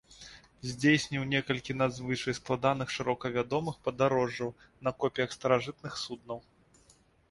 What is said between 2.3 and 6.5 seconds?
складаных шырока вядомых падарожжаў на копіях старажытных суднаў.